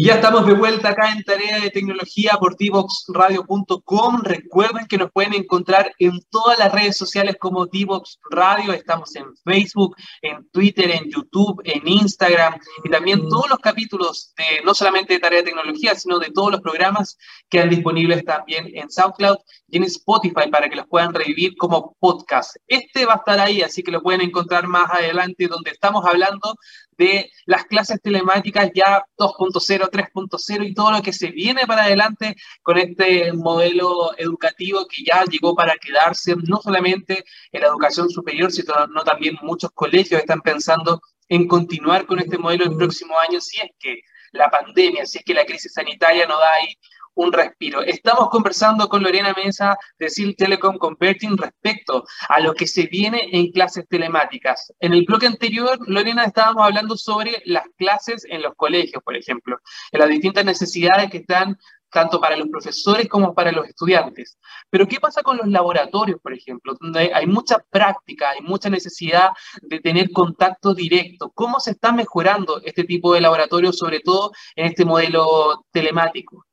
[0.00, 4.20] Y ya estamos de vuelta acá en Tarea de Tecnología por divoxradio.com.
[4.22, 8.72] Recuerden que nos pueden encontrar en todas las redes sociales como Divox Radio.
[8.72, 14.64] Estamos en Facebook, en Twitter, en YouTube, en Instagram y también todos los capítulos de
[14.64, 18.88] no solamente de Tarea de Tecnología, sino de todos los programas quedan disponibles también en
[18.88, 22.54] SoundCloud y en Spotify para que los puedan revivir como podcast.
[22.68, 26.54] Este va a estar ahí, así que lo pueden encontrar más adelante donde estamos hablando
[26.98, 32.36] de las clases telemáticas ya 2.0, 3.0 y todo lo que se viene para adelante
[32.62, 38.50] con este modelo educativo que ya llegó para quedarse, no solamente en la educación superior,
[38.52, 38.74] sino
[39.04, 43.70] también muchos colegios están pensando en continuar con este modelo el próximo año si es
[43.78, 44.00] que
[44.32, 46.74] la pandemia, si es que la crisis sanitaria no da ahí
[47.18, 47.82] un respiro.
[47.82, 53.28] Estamos conversando con Lorena Mesa de SIL Telecom Converting respecto a lo que se viene
[53.32, 54.72] en clases telemáticas.
[54.78, 59.58] En el bloque anterior, Lorena, estábamos hablando sobre las clases en los colegios, por ejemplo,
[59.90, 61.58] en las distintas necesidades que están
[61.90, 64.38] tanto para los profesores como para los estudiantes.
[64.70, 69.30] Pero ¿qué pasa con los laboratorios, por ejemplo, donde hay mucha práctica, hay mucha necesidad
[69.62, 71.32] de tener contacto directo?
[71.34, 76.44] ¿Cómo se está mejorando este tipo de laboratorios, sobre todo en este modelo telemático?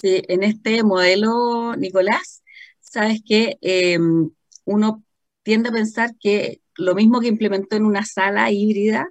[0.00, 2.42] Sí, en este modelo, Nicolás,
[2.80, 4.30] sabes que em,
[4.64, 5.04] uno
[5.42, 9.08] tiende a pensar que lo mismo que implementó en una sala híbrida,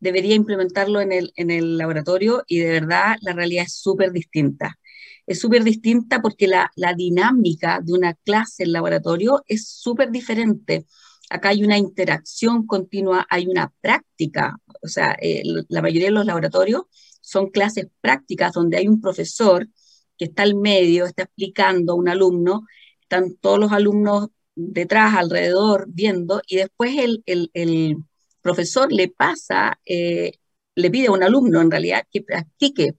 [0.00, 4.78] debería implementarlo en el, en el laboratorio y de verdad la realidad es súper distinta.
[5.26, 10.86] Es súper distinta porque la, la dinámica de una clase en laboratorio es súper diferente.
[11.30, 16.26] Acá hay una interacción continua, hay una práctica, o sea, eh, la mayoría de los
[16.26, 16.84] laboratorios
[17.22, 19.68] son clases prácticas donde hay un profesor
[20.18, 22.66] que está al medio, está explicando a un alumno,
[23.00, 27.96] están todos los alumnos detrás, alrededor, viendo, y después el, el,
[28.42, 30.32] profesor le pasa, eh,
[30.74, 32.92] le pide a un alumno en realidad que practique.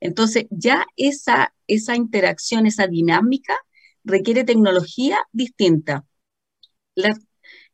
[0.00, 3.58] Entonces ya esa, esa interacción, esa dinámica
[4.04, 6.06] requiere tecnología distinta.
[6.94, 7.08] La,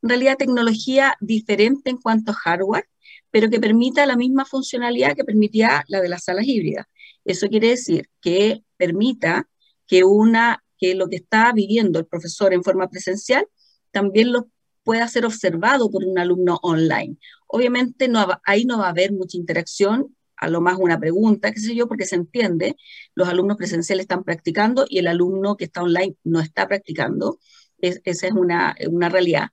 [0.02, 2.88] en realidad tecnología diferente en cuanto a hardware,
[3.30, 6.86] pero que permita la misma funcionalidad que permitía la de las salas híbridas.
[7.24, 9.48] Eso quiere decir que permita
[9.86, 13.46] que, una, que lo que está viviendo el profesor en forma presencial
[13.92, 14.48] también lo
[14.82, 17.16] pueda ser observado por un alumno online.
[17.46, 21.60] Obviamente no, ahí no va a haber mucha interacción, a lo más una pregunta, qué
[21.60, 22.74] sé yo, porque se entiende,
[23.14, 27.38] los alumnos presenciales están practicando y el alumno que está online no está practicando,
[27.78, 29.50] esa es una, una realidad.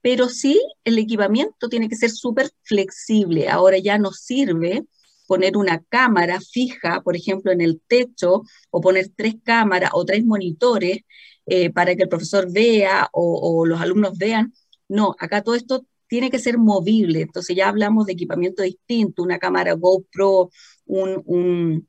[0.00, 3.50] Pero sí, el equipamiento tiene que ser súper flexible.
[3.50, 4.86] Ahora ya nos sirve
[5.30, 10.24] poner una cámara fija, por ejemplo, en el techo, o poner tres cámaras o tres
[10.24, 11.02] monitores
[11.46, 14.52] eh, para que el profesor vea o, los alumnos vean.
[14.88, 17.20] No, acá todo esto tiene que ser movible.
[17.20, 20.50] Entonces ya hablamos de equipamiento distinto, una cámara GoPro,
[20.86, 21.86] un,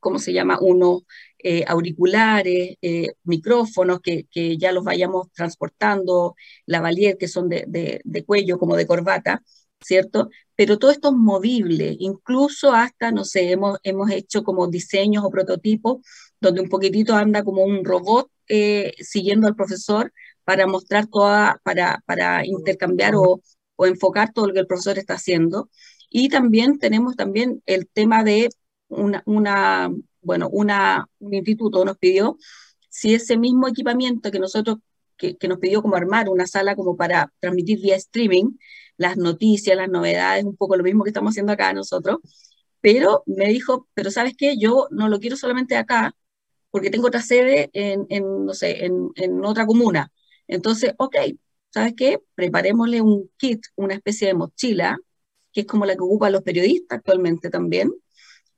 [0.00, 0.58] ¿cómo se llama?
[0.58, 1.02] Unos
[1.38, 4.26] eh, auriculares, eh, micrófonos que,
[4.58, 7.64] ya los vayamos transportando, la valier que son de,
[8.02, 9.42] de, cuello como de corbata,
[9.80, 10.30] ¿cierto?
[10.56, 15.30] Pero todo esto es movible, incluso hasta, no sé, hemos, hemos hecho como diseños o
[15.30, 15.98] prototipos
[16.40, 20.12] donde un poquitito anda como un robot eh, siguiendo al profesor
[20.44, 23.40] para mostrar toda, para, para intercambiar o,
[23.76, 25.68] o, enfocar todo lo que el profesor está haciendo.
[26.10, 28.48] Y también tenemos también el tema de
[28.88, 29.90] una, una
[30.22, 32.36] bueno, una, un instituto nos pidió
[32.88, 34.78] si ese mismo equipamiento que nosotros,
[35.16, 38.56] que, que nos pidió como armar una sala como para transmitir vía streaming,
[38.98, 42.18] las noticias, las novedades, un poco lo mismo que estamos haciendo acá nosotros,
[42.80, 44.56] pero me dijo, pero ¿sabes qué?
[44.58, 46.14] Yo no lo quiero solamente acá,
[46.70, 50.12] porque tengo otra sede en, en no sé, en, en, otra comuna.
[50.48, 51.16] Entonces, ok,
[51.70, 52.18] ¿sabes qué?
[52.34, 54.98] Preparémosle un kit, una especie de mochila,
[55.52, 57.90] que es como la que ocupan los periodistas actualmente también,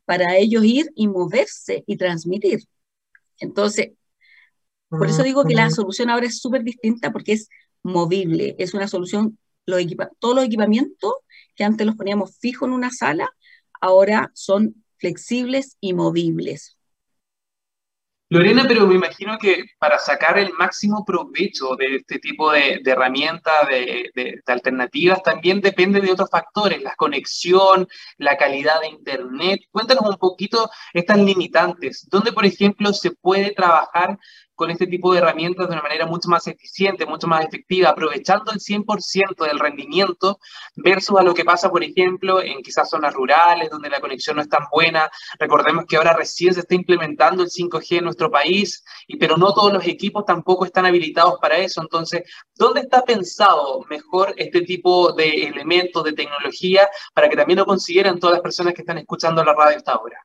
[0.04, 2.60] para ellos ir y moverse y transmitir.
[3.38, 3.92] Entonces,
[4.88, 7.48] por eso digo que la solución ahora es súper distinta porque es
[7.82, 9.38] movible, es una solución
[10.18, 11.14] todos los equipamientos
[11.54, 13.30] que antes los poníamos fijos en una sala,
[13.80, 16.76] ahora son flexibles y movibles.
[18.32, 23.66] Lorena, pero me imagino que para sacar el máximo provecho de este tipo de, herramientas,
[23.68, 29.62] de, alternativas, también depende de otros factores, la conexión, la calidad de Internet.
[29.72, 32.06] Cuéntanos un poquito estas limitantes.
[32.08, 34.16] ¿Dónde, por ejemplo, se puede trabajar
[34.60, 38.52] con este tipo de herramientas de una manera mucho más eficiente, mucho más efectiva, aprovechando
[38.52, 40.38] el 100% del rendimiento
[40.76, 44.42] versus a lo que pasa, por ejemplo, en quizás zonas rurales donde la conexión no
[44.42, 45.10] es tan buena.
[45.38, 49.54] Recordemos que ahora recién se está implementando el 5G en nuestro país, y, pero no
[49.54, 51.80] todos los equipos tampoco están habilitados para eso.
[51.80, 57.64] Entonces, ¿dónde está pensado mejor este tipo de elementos, de tecnología, para que también lo
[57.64, 60.22] consideren todas las personas que están escuchando la radio hasta ahora?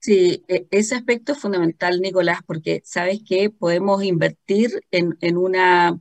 [0.00, 6.00] Sí, e, ese aspecto es fundamental, Nicolás, porque sabes que podemos invertir en, una,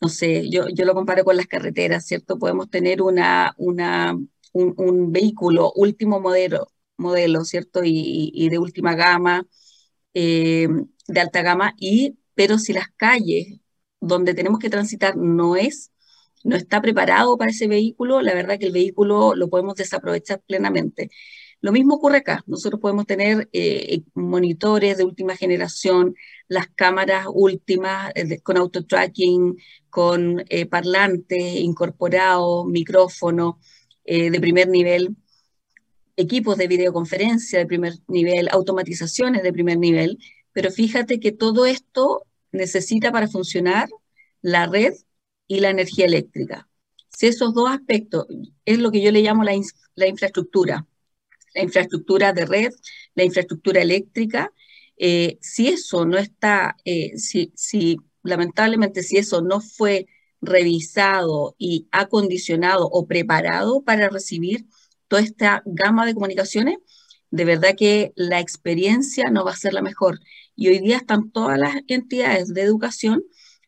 [0.00, 2.38] no sé, yo, yo, lo comparo con las carreteras, ¿cierto?
[2.38, 4.16] Podemos tener una, una,
[4.52, 7.80] un, vehículo último modelo, modelo ¿cierto?
[7.84, 9.46] Y, de última gama,
[10.14, 10.68] eh,
[11.08, 13.60] de alta gama, y, pero si las calles
[14.00, 15.92] donde tenemos que transitar no es
[16.44, 21.10] no está preparado para ese vehículo, la verdad que el vehículo lo podemos desaprovechar plenamente.
[21.60, 22.42] Lo mismo ocurre acá.
[22.46, 26.14] Nosotros podemos tener eh, monitores de última generación,
[26.46, 29.56] las cámaras últimas eh, con auto-tracking,
[29.90, 33.58] con eh, parlantes incorporados, micrófono
[34.04, 35.16] de primer nivel,
[36.16, 40.18] equipos de videoconferencia de primer nivel, automatizaciones de primer nivel.
[40.52, 43.86] Pero fíjate que todo esto necesita para funcionar
[44.40, 44.94] la red
[45.46, 46.70] y la energía eléctrica.
[47.10, 48.26] Si esos dos aspectos
[48.64, 50.86] es lo que yo le llamo la infraestructura,
[51.54, 52.72] la infraestructura de red,
[53.14, 54.52] la infraestructura eléctrica.
[54.96, 60.06] Eh, si eso no está, eh, si, si lamentablemente si eso no fue
[60.40, 64.66] revisado y acondicionado o preparado para recibir
[65.08, 66.78] toda esta gama de comunicaciones,
[67.30, 70.20] de verdad que la experiencia no va a ser la mejor.
[70.54, 73.22] Y hoy día están todas las entidades de educación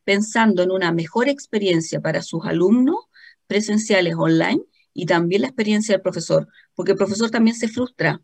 [0.05, 2.97] pensando en una mejor experiencia para sus alumnos
[3.47, 4.62] presenciales online
[4.94, 8.20] y también la experiencia del profesor, porque el profesor también se frustra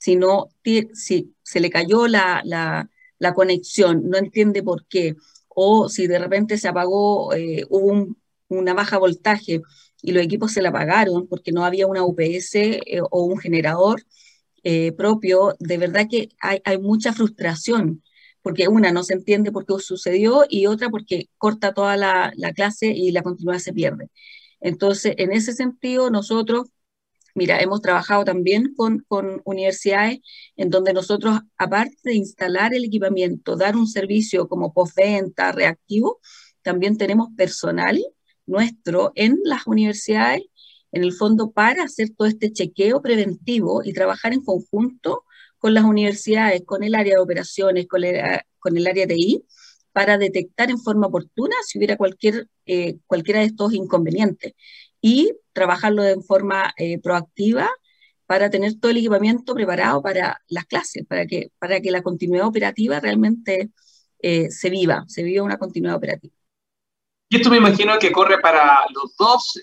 [0.00, 0.48] si no,
[0.94, 5.16] si se le cayó la, la, conexión, no entiende por qué,
[5.48, 8.16] o si de repente se apagó, eh, hubo
[8.48, 9.60] una baja voltaje
[10.02, 14.02] y los equipos se la apagaron porque no había una UPS eh, o un generador
[14.62, 18.02] eh, propio, de verdad que hay, hay, mucha frustración,
[18.42, 22.52] porque una no se entiende por qué sucedió y otra porque corta toda la, la
[22.52, 24.10] clase y la continuidad se pierde.
[24.60, 26.68] Entonces, en ese sentido, nosotros,
[27.34, 29.04] mira, hemos trabajado también con,
[29.44, 30.20] universidades
[30.56, 36.20] en donde nosotros, aparte de instalar el equipamiento, dar un servicio como postventa, reactivo,
[36.62, 37.98] también tenemos personal
[38.46, 40.42] nuestro en las universidades,
[40.92, 45.24] en el fondo, para hacer todo este chequeo preventivo y trabajar en conjunto
[45.58, 48.20] con las universidades, con el área de operaciones, con el,
[48.58, 49.44] con el área de I,
[49.92, 54.54] para detectar en forma oportuna si hubiera cualquier, eh, cualquiera de estos inconvenientes
[55.00, 57.68] y trabajarlo de forma eh, proactiva
[58.26, 62.46] para tener todo el equipamiento preparado para las clases, para que, para que la continuidad
[62.46, 63.70] operativa realmente
[64.20, 66.34] eh, se viva, se viva una continuidad operativa.
[67.28, 69.60] Y esto me imagino que corre para los dos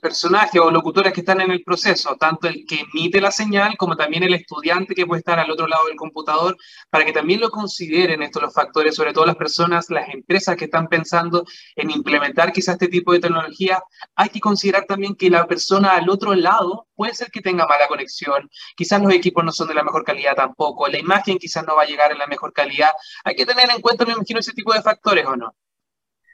[0.00, 3.96] personajes o locutores que están en el proceso, tanto el que emite la señal como
[3.96, 6.56] también el estudiante que puede estar al otro lado del computador,
[6.88, 10.64] para que también lo consideren estos los factores, sobre todo las personas, las empresas que
[10.64, 11.44] están pensando
[11.76, 13.82] en implementar quizás este tipo de tecnología,
[14.14, 17.86] hay que considerar también que la persona al otro lado puede ser que tenga mala
[17.88, 21.76] conexión, quizás los equipos no son de la mejor calidad tampoco, la imagen quizás no
[21.76, 22.90] va a llegar en la mejor calidad,
[23.24, 25.54] hay que tener en cuenta, me imagino, ese tipo de factores o no.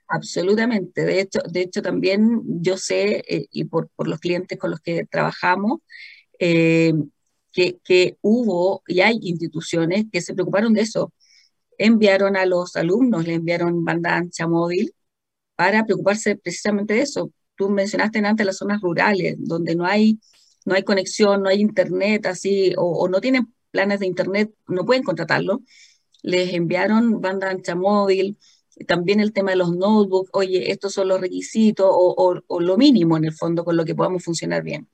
[0.09, 1.05] Absolutamente.
[1.05, 4.81] De hecho, de hecho también yo sé, eh, y por, por, los clientes con los
[4.81, 5.81] que trabajamos,
[6.38, 6.92] eh,
[7.53, 11.12] que, que, hubo y hay instituciones que se preocuparon de eso.
[11.79, 14.95] Enviaron a los alumnos, le enviaron banda ancha móvil
[15.57, 17.33] para preocuparse precisamente de eso.
[17.57, 20.21] Tú mencionaste antes las zonas rurales, donde no hay,
[20.66, 24.87] no hay conexión, no hay internet así, o, o no tienen planes de internet, no
[24.87, 25.63] pueden contratarlo.
[26.23, 28.38] Les enviaron banda ancha móvil,
[28.85, 33.24] también el tema de los notebooks, oye, estos son los requisitos o, lo mínimo en
[33.24, 34.88] el fondo con lo que podamos funcionar bien.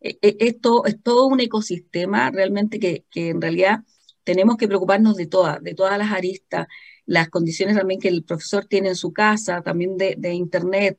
[0.00, 3.80] E, e, esto es todo un ecosistema realmente que, en realidad
[4.24, 6.66] tenemos que preocuparnos de todas, de todas las aristas,
[7.06, 10.98] las condiciones también que el profesor tiene en su casa, también de, internet.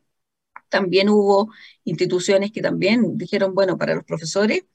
[0.70, 1.52] También hubo
[1.84, 4.66] instituciones que también dijeron, bueno, para los profesores,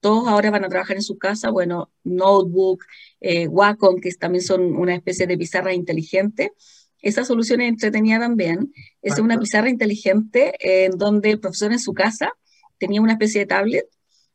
[0.00, 2.84] todos ahora van a trabajar en su casa, bueno, notebook,
[3.20, 6.52] eh, Wacom, que también son una especie de pizarra inteligente,
[7.02, 8.72] esa solución es entretenida también.
[9.02, 12.32] Es una pizarra inteligente en donde el profesor en su casa
[12.78, 13.86] tenía una especie de tablet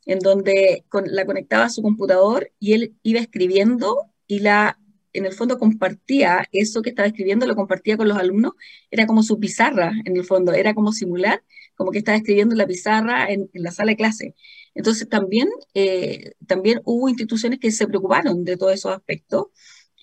[0.05, 4.80] en donde la conectaba a su computador y él iba escribiendo y la,
[5.13, 8.53] en el fondo compartía eso que estaba escribiendo, lo compartía con los alumnos,
[8.91, 11.43] era como su pizarra, en el fondo, era como simular,
[11.76, 14.36] como que estaba escribiendo la pizarra en, la sala de clase.
[14.76, 19.47] Entonces también, eh, también hubo instituciones que se preocuparon de todos esos aspectos.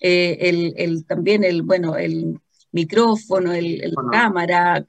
[0.01, 2.39] Eh, el, el, también el, bueno, el
[2.73, 4.85] micrófono, el, cámara,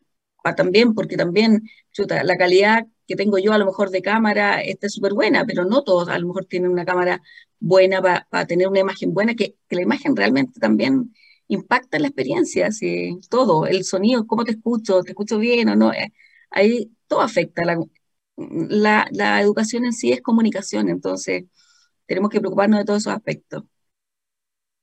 [0.56, 1.62] también, porque también,
[1.92, 5.64] chuta, la calidad que tengo yo a lo mejor de cámara está súper buena, pero
[5.64, 7.22] no todos a lo mejor tienen una cámara
[7.60, 11.14] buena para tener una imagen buena, que, la imagen realmente también
[11.48, 15.76] impacta en la experiencia, así, todo, el sonido, cómo te escucho, te escucho bien o
[15.76, 16.12] no, eh,
[16.50, 17.62] ahí todo afecta.
[18.36, 21.44] La, la, educación en sí es comunicación, entonces
[22.06, 23.64] tenemos que preocuparnos de todos esos aspectos.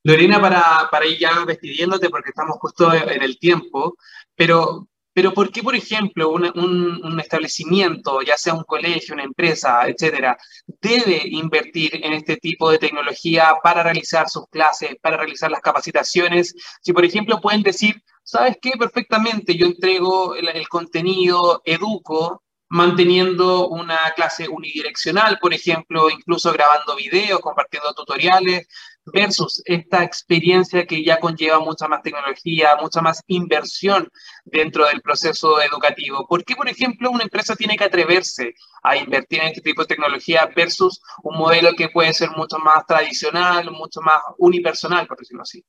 [0.04, 3.96] Lorena, para, para ir ya despidiéndote, porque estamos justo en el tiempo,
[4.36, 10.38] pero pero ¿por qué, por ejemplo, un, establecimiento, ya sea un colegio, una empresa, etcétera,
[10.82, 16.56] debe invertir en este tipo de tecnología para realizar sus clases, para realizar las capacitaciones?
[16.82, 18.72] Si, por ejemplo, pueden decir, ¿sabes qué?
[18.80, 27.42] Perfectamente, yo entrego el contenido, educo, manteniendo una clase unidireccional, por ejemplo, incluso grabando videos,
[27.42, 28.66] compartiendo tutoriales,
[29.06, 34.08] versus esta experiencia que ya conlleva mucha más tecnología, mucha más inversión
[34.46, 36.26] dentro del proceso educativo.
[36.28, 39.88] ¿Por qué, por ejemplo, una empresa tiene que atreverse a invertir en este tipo de
[39.88, 45.44] tecnología versus un modelo que puede ser mucho más tradicional, mucho más unipersonal, por decirlo
[45.44, 45.64] así?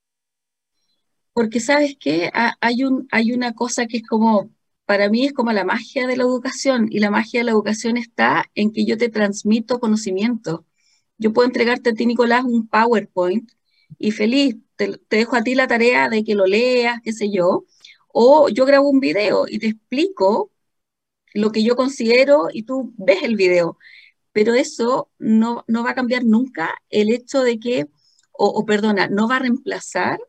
[1.33, 2.31] Porque sabes que
[2.61, 4.51] hay, un, hay una cosa que es como
[4.85, 7.97] para mí es como la magia de la educación y la magia de la educación
[7.97, 10.65] está en que yo te transmito conocimiento.
[11.17, 13.51] Yo puedo entregarte a ti, Nicolás, un PowerPoint
[13.97, 17.65] y feliz, te, dejo a ti la tarea de que lo leas, qué sé yo,
[18.09, 20.51] o yo grabo un video y te explico
[21.33, 23.77] lo que yo considero y tú ves el video.
[24.33, 27.87] Pero eso no, no va a cambiar nunca el hecho de que,
[28.31, 30.19] o, o perdona, no va a reemplazar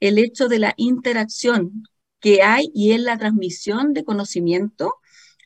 [0.00, 1.84] el hecho de la interacción
[2.20, 4.94] que hay y es la transmisión de conocimiento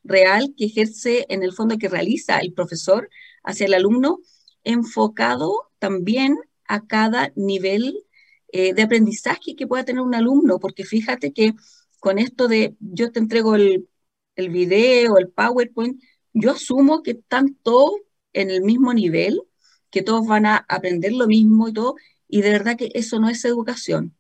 [0.04, 3.08] real que ejerce en el fondo que realiza el profesor
[3.42, 4.20] hacia el alumno,
[4.64, 8.04] enfocado también a cada nivel
[8.52, 11.54] eh, de aprendizaje que pueda tener un alumno, porque fíjate que
[12.00, 13.88] con esto de yo te entrego el,
[14.36, 16.02] el video, el PowerPoint,
[16.32, 17.92] yo asumo que están todos
[18.32, 19.42] en el mismo nivel,
[19.90, 21.94] que todos van a aprender lo mismo y todo,
[22.28, 24.16] y de verdad que eso no es educación.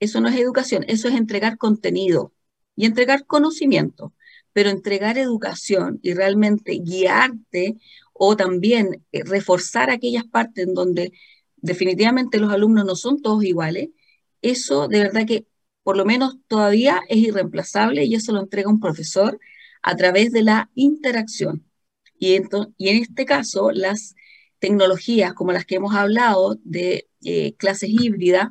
[0.00, 2.32] Eso no es educación, eso es entregar contenido
[2.76, 4.12] y entregar conocimiento,
[4.52, 7.76] pero entregar educación y realmente guiarte
[8.14, 11.12] o también eh, reforzar aquellas partes en donde
[11.56, 13.90] definitivamente los alumnos no son todos iguales,
[14.42, 15.46] eso de verdad que
[15.82, 19.38] por lo menos todavía es irreemplazable y eso lo entrega un profesor
[19.82, 21.66] a través de la interacción.
[22.18, 22.40] Y,
[22.78, 24.14] y en este caso, las
[24.58, 28.48] tecnologías como las que hemos hablado de eh, clases híbridas,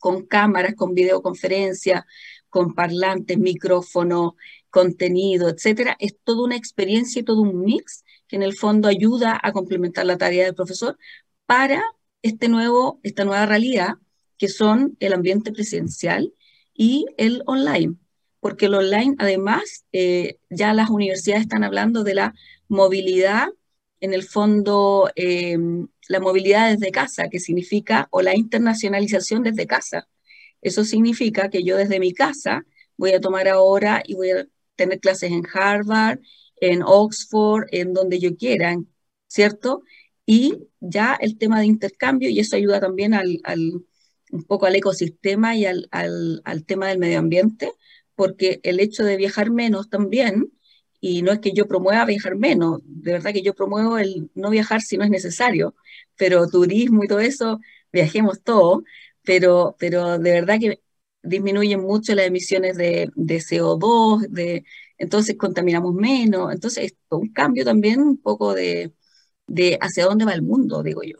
[0.00, 2.06] con cámaras, con videoconferencia,
[2.48, 4.32] con parlantes, micrófonos,
[4.70, 9.38] contenido, etcétera, es toda una experiencia y todo un mix que en el fondo ayuda
[9.42, 10.98] a complementar la tarea del profesor
[11.46, 11.82] para
[12.22, 13.94] este nuevo, esta nueva realidad
[14.38, 16.32] que son el ambiente presencial
[16.74, 17.96] y el online.
[18.40, 22.34] Porque el online, además, eh, ya las universidades están hablando de la
[22.68, 23.48] movilidad,
[24.00, 30.08] en el fondo, em, la movilidad desde casa, que significa, o la internacionalización desde casa.
[30.62, 32.64] Eso significa que yo desde mi casa
[32.96, 34.46] voy a tomar ahora y voy a
[34.78, 36.20] tener clases en Harvard,
[36.60, 38.76] en Oxford, en donde yo quiera,
[39.26, 39.82] ¿cierto?
[40.26, 43.40] Y ya el tema de intercambio, y eso ayuda también al,
[44.30, 47.72] un poco al ecosistema y al, al tema del medio ambiente,
[48.14, 50.52] porque el hecho de viajar menos también
[51.00, 54.50] y no es que yo promueva viajar menos, de verdad que yo promuevo el no
[54.50, 55.74] viajar si no es necesario,
[56.16, 57.60] pero turismo y todo eso,
[57.92, 58.82] viajemos todo,
[59.22, 60.82] pero, pero de verdad que
[61.28, 64.64] disminuyen mucho las emisiones de, de CO2, de,
[64.96, 68.92] entonces contaminamos menos, entonces esto, un cambio también un poco de,
[69.46, 71.16] de hacia dónde va el mundo, digo yo.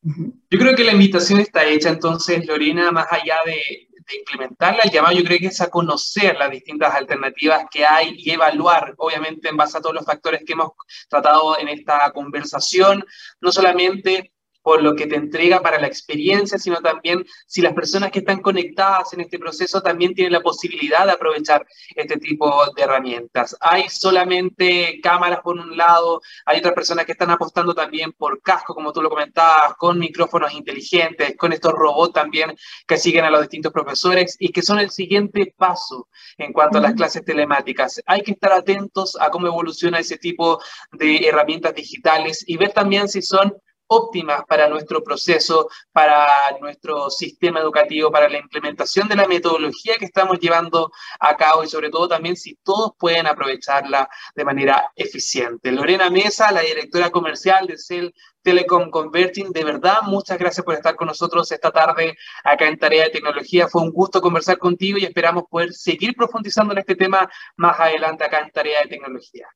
[0.00, 4.90] Yo creo que la invitación está hecha entonces, Lorena, más allá de, de implementarla, el
[4.90, 9.48] llamado yo creo que es a conocer las distintas alternativas que hay y evaluar, obviamente
[9.48, 10.70] en base a todos los factores que hemos
[11.08, 13.04] tratado en esta conversación,
[13.40, 14.32] no solamente
[14.62, 18.40] por lo que te entrega para la experiencia, sino también si las personas que están
[18.40, 23.56] conectadas en este proceso también tienen la posibilidad de aprovechar este tipo de herramientas.
[23.60, 28.74] Hay solamente cámaras por un lado, hay otras personas que están apostando también por casco,
[28.74, 32.56] como tú lo comentabas, con micrófonos inteligentes, con estos robots también
[32.86, 36.80] que siguen a los distintos profesores y que son el siguiente paso en cuanto a
[36.80, 38.02] las clases telemáticas.
[38.06, 40.60] Hay que estar atentos a cómo evoluciona ese tipo
[40.92, 43.54] de herramientas digitales y ver también si son
[43.88, 46.26] óptimas para nuestro proceso, para
[46.60, 51.68] nuestro sistema educativo, para la implementación de la metodología que estamos llevando a cabo y
[51.68, 55.72] sobre todo también si todos pueden aprovecharla de manera eficiente.
[55.72, 58.10] Lorena Mesa, la directora comercial de Cell
[58.42, 63.04] Telecom Converting, de verdad, muchas gracias por estar con nosotros esta tarde acá en Tarea
[63.04, 63.68] de Tecnología.
[63.68, 68.24] Fue un gusto conversar contigo y esperamos poder seguir profundizando en este tema más adelante
[68.24, 69.48] acá en Tarea de Tecnología.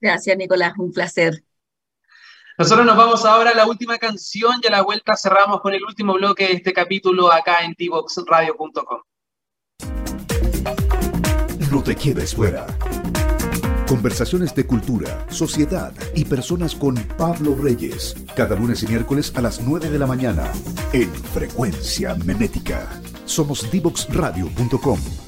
[0.00, 1.45] Gracias, Nicolás, un placer.
[2.58, 5.84] Nosotros nos vamos ahora a la última canción y a la vuelta cerramos con el
[5.84, 9.02] último bloque de este capítulo acá en tboxradio.com.
[11.70, 12.66] No te quedes fuera.
[13.86, 18.16] Conversaciones de cultura, sociedad y personas con Pablo Reyes.
[18.34, 20.50] Cada lunes y miércoles a las 9 de la mañana
[20.92, 22.88] en Frecuencia Memética.
[23.26, 25.25] Somos divoxradio.com.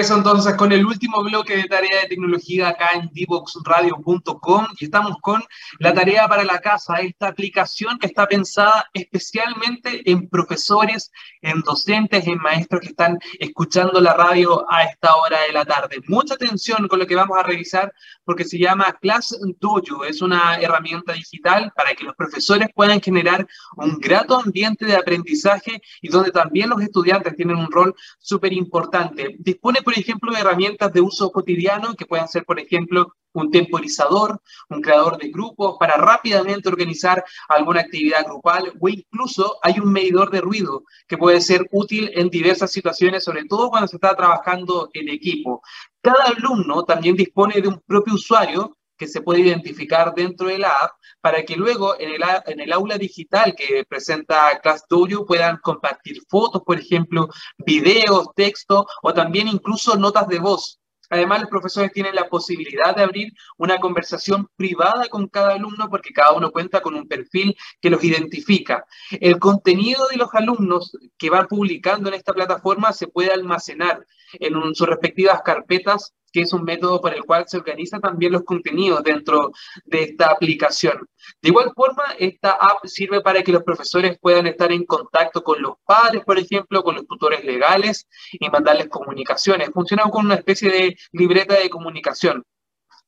[0.00, 5.16] regreso entonces con el último bloque de tarea de tecnología acá en divoxradio.com y estamos
[5.20, 5.44] con
[5.78, 12.26] la tarea para la casa, esta aplicación que está pensada especialmente en profesores, en docentes,
[12.26, 16.00] en maestros que están escuchando la radio a esta hora de la tarde.
[16.06, 17.92] Mucha atención con lo que vamos a revisar
[18.24, 23.46] porque se llama Class Dojo, es una herramienta digital para que los profesores puedan generar
[23.76, 29.36] un grato ambiente de aprendizaje y donde también los estudiantes tienen un rol súper importante
[29.40, 34.40] Dispone, por ejemplo, de herramientas de uso cotidiano que pueden ser, por ejemplo, un temporizador,
[34.68, 40.30] un creador de grupos para rápidamente organizar alguna actividad grupal o incluso hay un medidor
[40.30, 44.90] de ruido que puede ser útil en diversas situaciones, sobre todo cuando se está trabajando
[44.92, 45.62] en equipo.
[46.00, 50.68] Cada alumno también dispone de un propio usuario que se puede identificar dentro de la
[50.68, 50.92] app
[51.22, 56.60] para que luego en el, en el aula digital que presenta ClassDojo puedan compartir fotos,
[56.66, 60.80] por ejemplo, videos, texto o también incluso notas de voz.
[61.08, 66.12] Además, los profesores tienen la posibilidad de abrir una conversación privada con cada alumno porque
[66.12, 68.84] cada uno cuenta con un perfil que los identifica.
[69.10, 74.74] El contenido de los alumnos que van publicando en esta plataforma se puede almacenar en
[74.74, 79.02] sus respectivas carpetas que es un método por el cual se organizan también los contenidos
[79.02, 79.52] dentro
[79.84, 81.08] de esta aplicación.
[81.42, 85.60] De igual forma, esta app sirve para que los profesores puedan estar en contacto con
[85.60, 89.70] los padres, por ejemplo, con los tutores legales y mandarles comunicaciones.
[89.70, 92.44] Funciona como una especie de libreta de comunicación.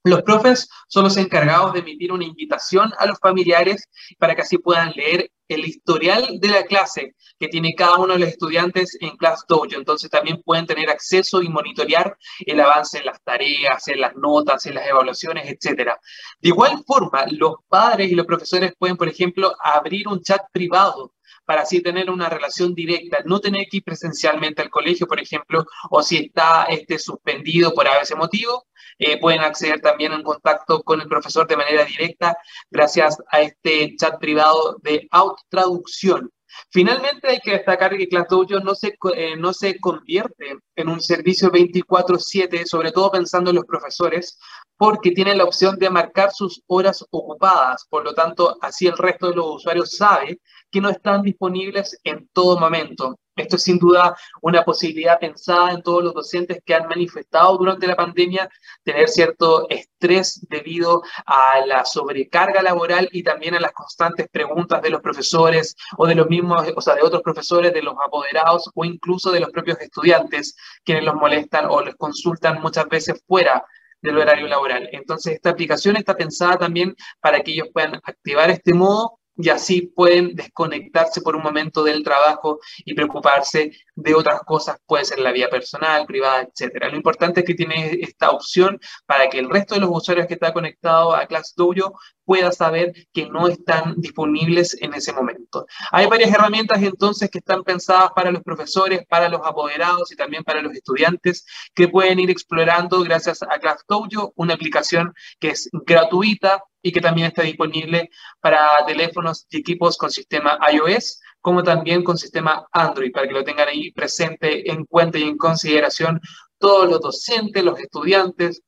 [0.05, 3.88] Los profes son los encargados de emitir una invitación a los familiares
[4.18, 8.18] para que así puedan leer el historial de la clase que tiene cada uno de
[8.18, 9.66] los estudiantes en Class Dojo.
[9.70, 14.66] Entonces también pueden tener acceso y monitorear el avance en las tareas, en las notas,
[14.66, 15.92] en las evaluaciones, etc.
[16.40, 21.12] De igual forma, los padres y los profesores pueden, por ejemplo, abrir un chat privado
[21.45, 25.64] para así tener una relación directa, no tener que ir presencialmente al colegio, por ejemplo,
[25.90, 28.66] o si está este, suspendido por ese motivo,
[28.99, 32.36] eh, pueden acceder también en contacto con el profesor de manera directa
[32.70, 35.09] gracias a este chat privado de
[35.49, 36.30] traducción.
[36.70, 41.51] Finalmente hay que destacar que ClassDojo no se, eh, no se convierte en un servicio
[41.51, 44.38] 24/7, sobre todo pensando en los profesores,
[44.83, 47.87] porque tienen la opción de marcar sus horas ocupadas.
[47.89, 50.41] Por lo tanto, así el resto de los usuarios sabe
[50.72, 53.16] que no están disponibles en todo momento.
[53.37, 57.87] Esto es sin duda una posibilidad pensada en todos los docentes que han manifestado durante
[57.87, 58.51] la pandemia
[58.83, 64.91] tener cierto estrés debido a la sobrecarga laboral y también a las constantes preguntas de
[64.91, 68.85] los profesores o de los mismos, o sea, de otros profesores, de los apoderados o
[68.85, 73.64] incluso de los propios estudiantes quienes los molestan o les consultan muchas veces fuera
[74.03, 74.88] del horario laboral.
[74.92, 79.83] Entonces, esta aplicación está pensada también para que ellos puedan activar este modo y así
[79.83, 85.33] pueden desconectarse por un momento del trabajo y preocuparse de otras cosas, puede ser la
[85.33, 86.89] vía personal, privada, etcétera.
[86.89, 90.35] Lo importante es que tiene esta opción para que el resto de los usuarios que
[90.35, 95.66] están conectados a ClassDojo pueda saber que no están disponibles en ese momento.
[95.91, 100.45] Hay varias herramientas entonces que están pensadas para los profesores, para los apoderados y también
[100.45, 106.62] para los estudiantes que pueden ir explorando gracias a ClassDojo, una aplicación que es gratuita,
[106.83, 108.11] y que también está disponible
[108.41, 113.45] para teléfonos y equipos con sistema iOS, como también con sistema Android, para que lo
[113.45, 116.20] tengan ahí presente, en cuenta y en consideración
[116.59, 118.62] todos los docentes, los estudiantes,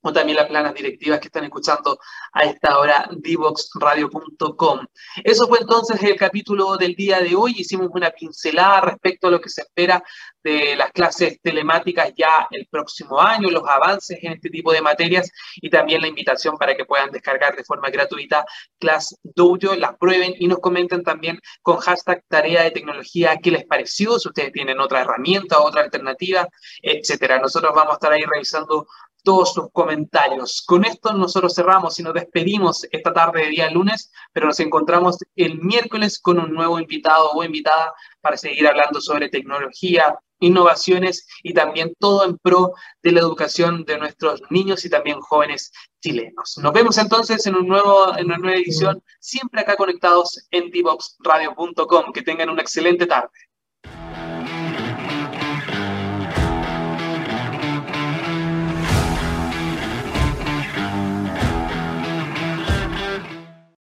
[0.00, 1.98] o también las planas directivas que están escuchando
[2.32, 4.86] a esta hora, divoxradio.com.
[5.24, 7.54] Eso fue entonces el capítulo del día de hoy.
[7.56, 10.02] Hicimos una pincelada respecto a lo que se espera
[10.42, 15.30] de las clases telemáticas ya el próximo año, los avances en este tipo de materias
[15.56, 18.44] y también la invitación para que puedan descargar de forma gratuita
[18.78, 23.66] Class Dojo, las prueben y nos comenten también con hashtag tarea de tecnología qué les
[23.66, 26.46] pareció, si ustedes tienen otra herramienta, otra alternativa,
[26.82, 27.38] etcétera.
[27.38, 28.86] Nosotros vamos a estar ahí revisando
[29.22, 30.62] todos sus comentarios.
[30.66, 35.18] Con esto nosotros cerramos y nos despedimos esta tarde de día lunes, pero nos encontramos
[35.36, 41.52] el miércoles con un nuevo invitado o invitada para seguir hablando sobre tecnología, innovaciones y
[41.52, 46.58] también todo en pro de la educación de nuestros niños y también jóvenes chilenos.
[46.58, 52.12] Nos vemos entonces en, un nuevo, en una nueva edición, siempre acá conectados en divoxradio.com.
[52.12, 53.28] Que tengan una excelente tarde.